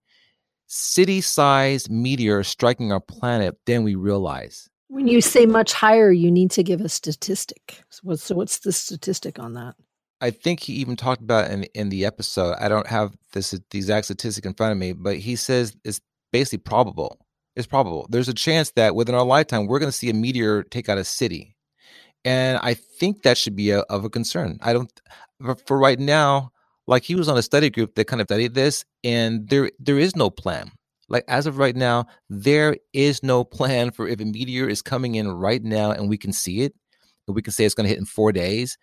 city-sized 0.68 1.90
meteor 1.92 2.44
striking 2.44 2.92
our 2.92 3.00
planet 3.00 3.56
than 3.66 3.84
we 3.84 3.94
realize. 3.96 4.70
When 4.88 5.08
you 5.08 5.22
say 5.22 5.46
much 5.46 5.74
higher, 5.74 6.12
you 6.12 6.32
need 6.32 6.50
to 6.52 6.64
give 6.64 6.82
a 6.82 6.90
statistic. 6.90 7.84
So 7.90 8.00
what's, 8.04 8.24
so 8.24 8.36
what's 8.36 8.60
the 8.60 8.72
statistic 8.72 9.38
on 9.38 9.54
that? 9.54 9.76
I 10.24 10.32
think 10.32 10.62
he 10.62 10.72
even 10.76 10.96
talked 10.96 11.22
about 11.22 11.52
in 11.52 11.64
in 11.76 11.90
the 11.90 12.06
episode. 12.06 12.56
I 12.58 12.70
don't 12.70 12.88
have 12.88 13.14
this 13.34 13.52
the 13.52 13.78
exact 13.78 14.06
statistic 14.06 14.46
in 14.46 14.54
front 14.54 14.72
of 14.72 14.78
me, 14.78 14.94
but 14.94 15.18
he 15.18 15.36
says 15.36 15.76
it's 15.84 16.00
basically 16.32 16.60
probable. 16.60 17.20
It's 17.58 17.68
probable. 17.68 18.08
There's 18.10 18.30
a 18.30 18.34
chance 18.34 18.72
that 18.78 18.96
within 18.96 19.16
our 19.16 19.26
lifetime 19.26 19.68
we're 19.68 19.80
going 19.80 19.92
to 19.92 19.98
see 19.98 20.10
a 20.10 20.14
meteor 20.14 20.64
take 20.64 20.88
out 20.88 20.98
a 20.98 21.04
city, 21.04 21.58
and 22.24 22.58
I 22.64 22.74
think 22.74 23.24
that 23.24 23.38
should 23.38 23.58
be 23.58 23.72
a, 23.72 23.80
of 23.82 24.06
a 24.06 24.10
concern. 24.10 24.60
I 24.62 24.72
don't 24.72 24.90
for 25.66 25.78
right 25.78 26.00
now. 26.00 26.52
Like 26.88 27.04
he 27.04 27.16
was 27.16 27.28
on 27.28 27.38
a 27.38 27.42
study 27.42 27.70
group 27.70 27.96
that 27.96 28.06
kind 28.06 28.22
of 28.22 28.28
studied 28.28 28.54
this, 28.54 28.86
and 29.04 29.50
there 29.50 29.72
there 29.78 30.00
is 30.00 30.16
no 30.16 30.30
plan. 30.30 30.72
Like 31.10 31.26
as 31.28 31.48
of 31.48 31.58
right 31.58 31.76
now, 31.76 32.06
there 32.30 32.78
is 32.94 33.24
no 33.24 33.44
plan 33.44 33.92
for 33.92 34.08
if 34.08 34.22
a 34.22 34.26
meteor 34.26 34.70
is 34.70 34.82
coming 34.82 35.16
in 35.16 35.30
right 35.30 35.62
now 35.62 35.92
and 35.92 36.08
we 36.08 36.18
can 36.18 36.32
see 36.32 36.62
it, 36.62 36.74
and 37.28 37.36
we 37.36 37.42
can 37.42 37.52
say 37.52 37.66
it's 37.66 37.76
going 37.76 37.86
to 37.86 37.90
hit 37.90 38.00
in 38.00 38.06
four 38.06 38.32
days 38.32 38.78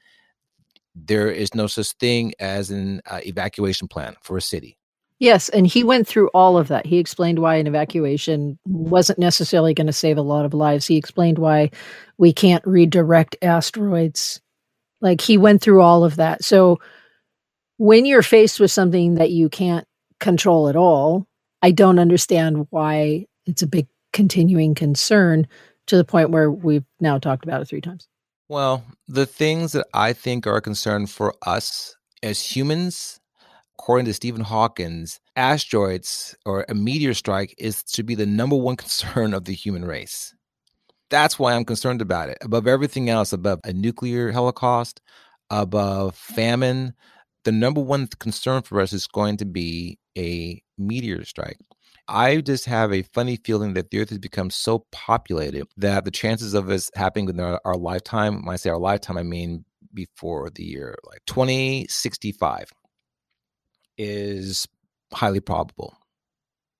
there 0.94 1.30
is 1.30 1.54
no 1.54 1.66
such 1.66 1.92
thing 1.92 2.32
as 2.38 2.70
an 2.70 3.00
uh, 3.06 3.20
evacuation 3.24 3.88
plan 3.88 4.16
for 4.22 4.36
a 4.36 4.42
city. 4.42 4.76
Yes, 5.18 5.50
and 5.50 5.66
he 5.66 5.84
went 5.84 6.08
through 6.08 6.28
all 6.28 6.56
of 6.56 6.68
that. 6.68 6.86
He 6.86 6.96
explained 6.98 7.40
why 7.40 7.56
an 7.56 7.66
evacuation 7.66 8.58
wasn't 8.64 9.18
necessarily 9.18 9.74
going 9.74 9.86
to 9.86 9.92
save 9.92 10.16
a 10.16 10.22
lot 10.22 10.46
of 10.46 10.54
lives. 10.54 10.86
He 10.86 10.96
explained 10.96 11.38
why 11.38 11.70
we 12.16 12.32
can't 12.32 12.66
redirect 12.66 13.36
asteroids. 13.42 14.40
Like 15.02 15.20
he 15.20 15.36
went 15.36 15.60
through 15.60 15.82
all 15.82 16.04
of 16.04 16.16
that. 16.16 16.42
So 16.42 16.80
when 17.76 18.06
you're 18.06 18.22
faced 18.22 18.60
with 18.60 18.70
something 18.70 19.16
that 19.16 19.30
you 19.30 19.50
can't 19.50 19.86
control 20.20 20.68
at 20.68 20.76
all, 20.76 21.26
I 21.60 21.70
don't 21.70 21.98
understand 21.98 22.66
why 22.70 23.26
it's 23.44 23.62
a 23.62 23.66
big 23.66 23.88
continuing 24.14 24.74
concern 24.74 25.46
to 25.86 25.96
the 25.96 26.04
point 26.04 26.30
where 26.30 26.50
we've 26.50 26.84
now 26.98 27.18
talked 27.18 27.44
about 27.44 27.60
it 27.60 27.68
three 27.68 27.80
times. 27.82 28.08
Well, 28.50 28.82
the 29.06 29.26
things 29.26 29.70
that 29.74 29.86
I 29.94 30.12
think 30.12 30.44
are 30.44 30.56
a 30.56 30.60
concern 30.60 31.06
for 31.06 31.36
us 31.46 31.94
as 32.20 32.42
humans, 32.42 33.20
according 33.78 34.06
to 34.06 34.12
Stephen 34.12 34.40
Hawkins, 34.40 35.20
asteroids 35.36 36.34
or 36.44 36.66
a 36.68 36.74
meteor 36.74 37.14
strike 37.14 37.54
is 37.58 37.84
to 37.84 38.02
be 38.02 38.16
the 38.16 38.26
number 38.26 38.56
one 38.56 38.74
concern 38.84 39.34
of 39.34 39.44
the 39.44 39.54
human 39.54 39.84
race. 39.84 40.34
That's 41.10 41.38
why 41.38 41.54
I'm 41.54 41.64
concerned 41.64 42.02
about 42.02 42.28
it. 42.28 42.38
Above 42.42 42.66
everything 42.66 43.08
else, 43.08 43.32
above 43.32 43.60
a 43.62 43.72
nuclear 43.72 44.32
holocaust, 44.32 45.00
above 45.50 46.16
famine, 46.16 46.94
the 47.44 47.52
number 47.52 47.80
one 47.80 48.08
concern 48.18 48.62
for 48.62 48.80
us 48.80 48.92
is 48.92 49.06
going 49.06 49.36
to 49.36 49.44
be 49.44 49.96
a 50.18 50.60
meteor 50.76 51.24
strike. 51.24 51.58
I 52.10 52.40
just 52.40 52.64
have 52.64 52.92
a 52.92 53.02
funny 53.02 53.36
feeling 53.36 53.74
that 53.74 53.90
the 53.90 54.00
Earth 54.00 54.10
has 54.10 54.18
become 54.18 54.50
so 54.50 54.84
populated 54.90 55.68
that 55.76 56.04
the 56.04 56.10
chances 56.10 56.54
of 56.54 56.66
this 56.66 56.90
happening 56.96 57.26
within 57.26 57.44
our, 57.44 57.60
our 57.64 57.76
lifetime, 57.76 58.44
when 58.44 58.52
I 58.52 58.56
say 58.56 58.68
our 58.68 58.78
lifetime, 58.78 59.16
I 59.16 59.22
mean 59.22 59.64
before 59.94 60.50
the 60.50 60.64
year 60.64 60.96
like 61.04 61.20
2065, 61.26 62.72
is 63.96 64.66
highly 65.12 65.40
probable. 65.40 65.96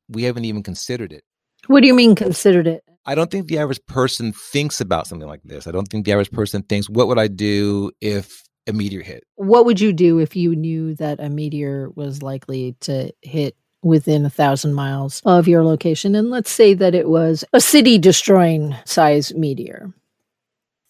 We 0.09 0.25
haven't 0.25 0.47
even 0.47 0.65
considered 0.65 1.13
it. 1.13 1.23
What 1.69 1.83
do 1.83 1.87
you 1.87 1.95
mean 1.95 2.17
considered 2.17 2.67
it? 2.67 2.83
I 3.07 3.15
don't 3.15 3.31
think 3.31 3.47
the 3.47 3.59
average 3.59 3.81
person 3.87 4.33
thinks 4.33 4.81
about 4.81 5.07
something 5.07 5.29
like 5.29 5.43
this. 5.45 5.69
I 5.69 5.71
don't 5.71 5.87
think 5.87 6.07
the 6.07 6.13
average 6.13 6.33
person 6.33 6.63
thinks, 6.63 6.91
what 6.91 7.07
would 7.07 7.19
I 7.19 7.29
do 7.29 7.93
if 8.01 8.43
a 8.67 8.73
meteor 8.73 9.03
hit? 9.03 9.23
What 9.37 9.65
would 9.65 9.81
you 9.81 9.93
do 9.93 10.19
if 10.19 10.35
you 10.35 10.57
knew 10.57 10.97
that 10.97 11.21
a 11.21 11.31
meteor 11.31 11.91
was 11.95 12.21
likely 12.21 12.77
to 12.81 13.13
hit 13.23 13.57
within 13.83 14.27
a 14.27 14.31
thousand 14.31 14.75
miles 14.75 15.23
of 15.25 15.49
your 15.49 15.65
location. 15.65 16.15
And 16.15 16.31
let's 16.31 16.51
say 16.51 16.75
that 16.75 16.95
it 16.95 17.09
was 17.09 17.45
a 17.53 17.61
city 17.61 17.99
destroying 17.99 18.77
size 18.85 19.35
meteor 19.35 19.93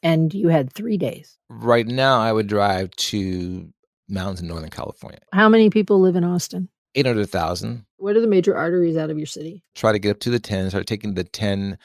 and 0.03 0.33
you 0.33 0.49
had 0.49 0.73
three 0.73 0.97
days. 0.97 1.37
Right 1.49 1.87
now, 1.87 2.21
I 2.21 2.33
would 2.33 2.47
drive 2.47 2.91
to 2.93 3.73
mountains 4.09 4.41
in 4.41 4.49
Northern 4.49 4.71
California. 4.71 5.21
How 5.33 5.49
many 5.49 5.71
people 5.71 6.01
live 6.01 6.17
in 6.17 6.25
Austin? 6.25 6.69
800,000. 6.95 7.85
What 7.99 8.17
are 8.17 8.21
the 8.21 8.27
major 8.27 8.57
arteries 8.57 8.97
out 8.97 9.11
of 9.11 9.19
your 9.19 9.27
city? 9.27 9.63
Try 9.75 9.93
to 9.93 9.99
get 9.99 10.11
up 10.11 10.21
to 10.21 10.31
the 10.31 10.41
10, 10.41 10.71
start 10.71 10.87
taking 10.87 11.15
the 11.15 11.25
10 11.25 11.79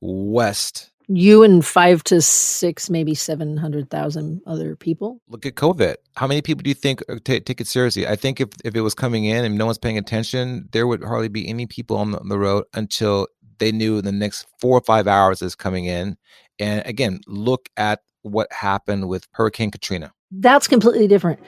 west 0.00 0.90
you 1.08 1.42
and 1.42 1.64
five 1.64 2.02
to 2.04 2.20
six, 2.20 2.90
maybe 2.90 3.14
700,000 3.14 4.42
other 4.46 4.76
people. 4.76 5.20
Look 5.28 5.46
at 5.46 5.54
COVID. 5.54 5.96
How 6.16 6.26
many 6.26 6.42
people 6.42 6.62
do 6.62 6.70
you 6.70 6.74
think 6.74 7.02
uh, 7.08 7.16
t- 7.24 7.40
take 7.40 7.60
it 7.60 7.66
seriously? 7.66 8.06
I 8.06 8.16
think 8.16 8.40
if, 8.40 8.48
if 8.64 8.74
it 8.74 8.80
was 8.80 8.94
coming 8.94 9.24
in 9.24 9.44
and 9.44 9.56
no 9.56 9.66
one's 9.66 9.78
paying 9.78 9.98
attention, 9.98 10.68
there 10.72 10.86
would 10.86 11.04
hardly 11.04 11.28
be 11.28 11.48
any 11.48 11.66
people 11.66 11.96
on 11.96 12.10
the, 12.10 12.20
on 12.20 12.28
the 12.28 12.38
road 12.38 12.64
until 12.74 13.28
they 13.58 13.72
knew 13.72 14.02
the 14.02 14.12
next 14.12 14.46
four 14.60 14.76
or 14.76 14.82
five 14.82 15.06
hours 15.06 15.42
is 15.42 15.54
coming 15.54 15.84
in. 15.84 16.16
And 16.58 16.84
again, 16.86 17.20
look 17.26 17.68
at 17.76 18.00
what 18.22 18.52
happened 18.52 19.08
with 19.08 19.26
Hurricane 19.32 19.70
Katrina. 19.70 20.12
That's 20.30 20.66
completely 20.68 21.06
different. 21.06 21.40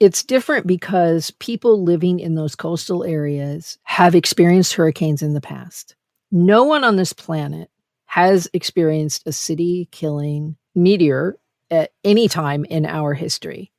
It's 0.00 0.22
different 0.22 0.66
because 0.66 1.30
people 1.32 1.84
living 1.84 2.20
in 2.20 2.34
those 2.34 2.56
coastal 2.56 3.04
areas 3.04 3.78
have 3.82 4.14
experienced 4.14 4.72
hurricanes 4.72 5.20
in 5.20 5.34
the 5.34 5.42
past. 5.42 5.94
No 6.32 6.64
one 6.64 6.84
on 6.84 6.96
this 6.96 7.12
planet 7.12 7.69
has 8.10 8.48
experienced 8.52 9.22
a 9.24 9.32
city 9.32 9.88
killing 9.92 10.56
meteor 10.74 11.38
at 11.70 11.92
any 12.02 12.26
time 12.26 12.64
in 12.64 12.84
our 12.84 13.14
history. 13.14 13.70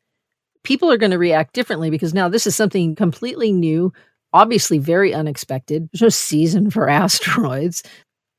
People 0.64 0.90
are 0.90 0.98
going 0.98 1.12
to 1.12 1.18
react 1.18 1.54
differently 1.54 1.90
because 1.90 2.14
now 2.14 2.30
this 2.30 2.48
is 2.48 2.56
something 2.56 2.96
completely 2.96 3.52
new, 3.52 3.92
obviously 4.32 4.78
very 4.78 5.14
unexpected. 5.14 5.90
There's 5.92 6.02
no 6.02 6.08
season 6.08 6.72
for 6.72 6.88
asteroids. 7.04 7.84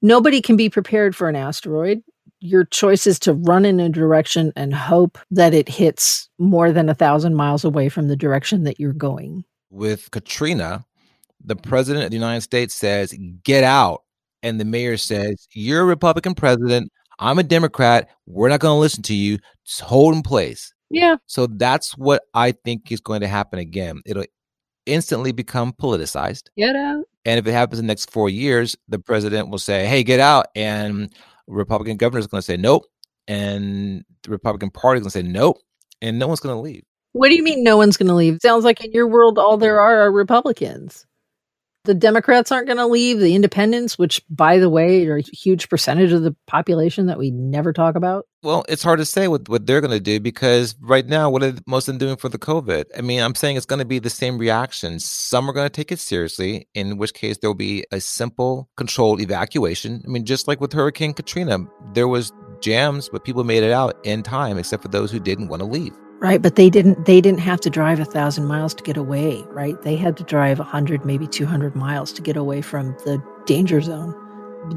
Nobody 0.01 0.41
can 0.41 0.57
be 0.57 0.71
prepared 0.71 1.15
for 1.15 1.29
an 1.29 1.37
asteroid. 1.37 2.03
Your 2.41 2.65
choice 2.65 3.07
is 3.07 3.19
to 3.19 3.35
run 3.35 3.67
in 3.67 3.79
a 3.79 3.91
direction 3.91 4.51
and 4.57 4.73
hope 4.73 5.19
that 5.31 5.53
it 5.53 5.69
hits 5.69 6.31
more 6.39 6.73
than 6.73 6.89
a 6.89 6.95
thousand 6.95 7.35
miles 7.35 7.67
away 7.67 7.91
from 7.91 8.09
the 8.09 8.17
direction 8.17 8.63
that 8.63 8.81
you're 8.81 8.95
going. 8.95 9.45
With 9.69 10.11
Katrina, 10.11 10.87
the 11.45 11.55
president 11.55 12.07
of 12.07 12.11
the 12.13 12.17
United 12.17 12.41
States 12.41 12.75
says, 12.75 13.15
Get 13.45 13.63
out 13.63 14.05
and 14.43 14.61
the 14.61 14.65
mayor 14.65 14.97
says, 14.97 15.47
You're 15.53 15.83
a 15.83 15.85
Republican 15.85 16.35
president. 16.35 16.91
I'm 17.19 17.39
a 17.39 17.43
Democrat. 17.43 18.09
We're 18.27 18.49
not 18.49 18.61
going 18.61 18.75
to 18.77 18.81
listen 18.81 19.03
to 19.05 19.15
you. 19.15 19.39
Just 19.65 19.81
hold 19.83 20.15
in 20.15 20.23
place. 20.23 20.73
Yeah. 20.91 21.17
So 21.27 21.47
that's 21.47 21.97
what 21.97 22.23
I 22.35 22.53
think 22.53 22.91
is 22.91 23.01
going 23.01 23.21
to 23.21 23.29
happen 23.29 23.59
again. 23.59 24.01
It'll 24.05 24.25
instantly 24.87 25.33
become 25.33 25.73
politicized. 25.73 26.49
Get 26.57 26.77
out. 26.77 27.05
And 27.25 27.39
if 27.39 27.47
it 27.47 27.53
happens 27.53 27.79
in 27.79 27.87
the 27.87 27.91
next 27.91 28.11
four 28.11 28.29
years, 28.29 28.77
the 28.89 28.99
president 28.99 29.51
will 29.51 29.59
say, 29.59 29.87
Hey, 29.87 30.03
get 30.03 30.21
out. 30.21 30.47
And 30.57 31.13
Republican 31.47 31.97
governor 31.97 32.21
is 32.21 32.27
going 32.27 32.41
to 32.41 32.45
say, 32.45 32.57
Nope. 32.57 32.85
And 33.29 34.05
the 34.25 34.31
Republican 34.31 34.71
Party 34.71 34.99
is 34.99 35.03
going 35.03 35.11
to 35.11 35.19
say, 35.19 35.33
Nope. 35.33 35.59
And 36.01 36.19
no 36.19 36.27
one's 36.27 36.41
going 36.41 36.57
to 36.57 36.61
leave. 36.61 36.83
What 37.13 37.29
do 37.29 37.37
you 37.37 37.43
mean 37.43 37.63
no 37.63 37.77
one's 37.77 37.97
going 37.97 38.09
to 38.09 38.15
leave? 38.15 38.39
Sounds 38.43 38.65
like 38.65 38.83
in 38.83 38.91
your 38.93 39.07
world, 39.07 39.39
all 39.39 39.59
there 39.59 39.81
are 39.81 40.03
are 40.03 40.13
Republicans. 40.13 41.07
The 41.85 41.95
Democrats 41.95 42.53
aren't 42.53 42.67
going 42.67 42.79
to 42.79 42.87
leave. 42.87 43.19
The 43.19 43.35
independents, 43.35 43.99
which, 43.99 44.23
by 44.31 44.59
the 44.59 44.71
way, 44.71 45.05
are 45.09 45.17
a 45.17 45.23
huge 45.23 45.69
percentage 45.69 46.13
of 46.13 46.23
the 46.23 46.37
population 46.47 47.07
that 47.07 47.19
we 47.19 47.33
never 47.33 47.73
talk 47.73 47.97
about. 47.97 48.27
Well, 48.45 48.65
it's 48.69 48.85
hard 48.85 49.01
to 49.01 49.05
say 49.05 49.27
what, 49.27 49.49
what 49.49 49.67
they're 49.67 49.81
going 49.81 49.93
to 49.93 50.01
do 50.01 50.21
because 50.21 50.77
right 50.81 51.07
now, 51.07 51.29
what 51.29 51.43
are 51.43 51.55
most 51.67 51.89
of 51.89 51.93
them 51.93 51.99
doing 51.99 52.17
for 52.17 52.29
the 52.29 52.39
COVID? 52.39 52.85
I 52.97 53.01
mean, 53.01 53.21
I'm 53.21 53.35
saying 53.35 53.57
it's 53.57 53.67
going 53.67 53.81
to 53.81 53.85
be 53.85 53.99
the 53.99 54.11
same 54.11 54.39
reaction. 54.39 55.01
Some 55.01 55.51
are 55.51 55.53
going 55.53 55.67
to 55.67 55.71
take 55.71 55.91
it 55.91 55.99
seriously, 55.99 56.69
in 56.75 56.99
which 56.99 57.15
case 57.15 57.39
there 57.39 57.51
will 57.51 57.55
be 57.55 57.85
a 57.91 58.01
simple, 58.01 58.69
controlled 58.77 59.21
evacuation. 59.21 60.03
I 60.05 60.09
mean, 60.09 60.25
just 60.25 60.47
like 60.47 60.61
with 60.61 60.73
Hurricane 60.73 61.15
Katrina, 61.15 61.59
there 61.95 62.09
was 62.09 62.33
jams, 62.61 63.09
but 63.09 63.25
people 63.25 63.43
made 63.43 63.65
it 63.65 63.73
out 63.73 63.99
in 64.05 64.23
time, 64.23 64.57
except 64.57 64.83
for 64.83 64.89
those 64.89 65.11
who 65.11 65.19
didn't 65.19 65.49
want 65.49 65.61
to 65.61 65.67
leave. 65.67 65.93
Right, 66.23 66.41
but 66.41 66.55
they 66.55 66.71
didn't. 66.71 67.05
They 67.05 67.21
didn't 67.21 67.41
have 67.41 67.61
to 67.63 67.69
drive 67.69 67.99
a 67.99 68.05
thousand 68.05 68.47
miles 68.47 68.75
to 68.75 68.85
get 68.85 68.97
away. 68.97 69.43
Right, 69.51 69.81
they 69.83 69.97
had 69.97 70.17
to 70.19 70.23
drive 70.23 70.61
a 70.61 70.65
hundred, 70.65 71.05
maybe 71.05 71.27
two 71.27 71.47
hundred 71.47 71.75
miles 71.75 72.13
to 72.13 72.23
get 72.23 72.37
away 72.37 72.63
from 72.63 72.93
the 73.05 73.21
danger 73.45 73.81
zone. 73.81 74.15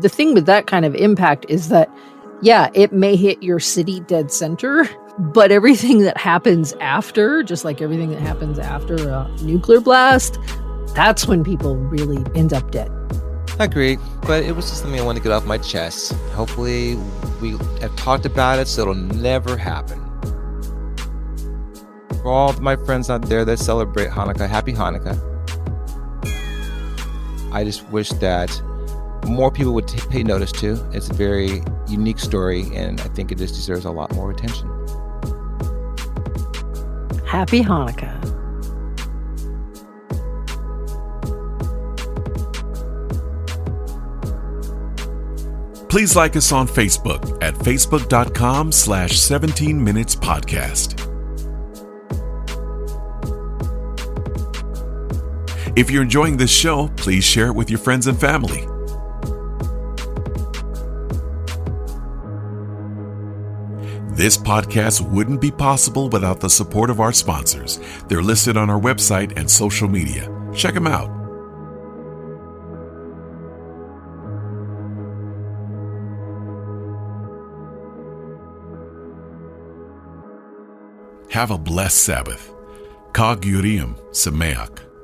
The 0.02 0.10
thing 0.10 0.34
with 0.34 0.48
that 0.48 0.66
kind 0.66 0.86
of 0.86 0.96
impact 0.96 1.46
is 1.48 1.70
that, 1.70 1.88
yeah, 2.42 2.72
it 2.74 2.92
may 2.92 3.16
hit 3.16 3.44
your 3.44 3.60
city 3.60 4.00
dead 4.00 4.32
center, 4.32 4.90
but 5.20 5.52
everything 5.52 6.00
that 6.00 6.18
happens 6.18 6.74
after, 6.82 7.44
just 7.44 7.64
like 7.64 7.80
everything 7.80 8.10
that 8.10 8.22
happens 8.22 8.58
after 8.58 8.96
a 8.96 9.30
nuclear 9.44 9.80
blast, 9.80 10.40
that's 10.96 11.28
when 11.28 11.44
people 11.44 11.78
really 11.78 12.26
end 12.34 12.54
up 12.54 12.72
dead. 12.72 12.92
I 13.60 13.66
agree, 13.66 14.00
but 14.24 14.44
it 14.44 14.56
was 14.56 14.68
just 14.68 14.82
something 14.82 15.00
I 15.00 15.04
wanted 15.04 15.20
to 15.20 15.24
get 15.24 15.32
off 15.32 15.46
my 15.46 15.60
chest. 15.60 16.14
Hopefully, 16.34 16.96
we 17.40 17.52
have 17.82 17.96
talked 17.96 18.26
about 18.26 18.58
it 18.58 18.68
so 18.68 18.82
it'll 18.82 18.96
never 18.96 19.56
happen. 19.56 20.05
For 22.26 22.32
all 22.32 22.50
of 22.50 22.60
my 22.60 22.76
friends 22.76 23.12
out 23.12 23.22
there 23.22 23.46
that 23.46 23.60
celebrate 23.60 24.10
Hanukkah, 24.10 24.50
happy 24.50 24.74
Hanukkah. 24.74 25.16
I 27.54 27.64
just 27.64 27.88
wish 27.90 28.10
that 28.14 28.50
more 29.28 29.52
people 29.52 29.76
would 29.76 29.88
t- 29.88 30.02
pay 30.10 30.24
notice 30.24 30.52
to. 30.54 30.84
It's 30.92 31.08
a 31.08 31.14
very 31.14 31.62
unique 31.88 32.18
story, 32.18 32.64
and 32.74 33.00
I 33.00 33.10
think 33.10 33.32
it 33.32 33.38
just 33.38 33.54
deserves 33.54 33.86
a 33.86 33.92
lot 33.92 34.12
more 34.16 34.32
attention. 34.32 34.68
Happy 37.28 37.62
Hanukkah. 37.62 38.20
Please 45.90 46.16
like 46.16 46.36
us 46.36 46.52
on 46.52 46.68
Facebook 46.68 47.38
at 47.44 47.54
facebook.com 47.54 48.72
slash 48.72 49.20
17 49.20 49.84
minutes 49.84 50.16
podcast. 50.16 50.95
If 55.76 55.92
you're 55.92 56.04
enjoying 56.04 56.38
this 56.38 56.52
show, 56.52 56.88
please 56.96 57.26
share 57.26 57.48
it 57.48 57.56
with 57.56 57.70
your 57.70 57.80
friends 57.80 58.08
and 58.08 58.18
family. 58.18 58.66
This 64.16 64.38
podcast 64.38 65.02
wouldn't 65.12 65.42
be 65.42 65.52
possible 65.52 66.08
without 66.08 66.40
the 66.40 66.50
support 66.50 66.90
of 66.90 67.02
our 67.02 67.12
sponsors. 67.12 67.82
They're 68.08 68.22
listed 68.22 68.56
on 68.56 68.70
our 68.70 68.80
website 68.80 69.38
and 69.38 69.52
social 69.52 69.90
media. 69.90 70.32
Check 70.56 70.76
them 70.76 70.88
out. 70.88 71.10
Have 81.32 81.52
a 81.52 81.58
blessed 81.58 82.02
Sabbath. 82.02 82.50
Chag 83.12 83.44
Urim 83.44 83.96
Sameach. 84.12 84.95